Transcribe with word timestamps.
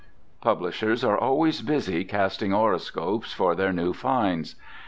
Publishers 0.41 1.03
are 1.03 1.15
always 1.15 1.61
busy 1.61 2.03
casting 2.03 2.49
horoscopes 2.53 3.33
for 3.33 3.53
their 3.53 3.71
new 3.71 3.93
finds. 3.93 4.55